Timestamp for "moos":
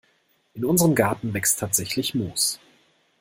2.15-2.59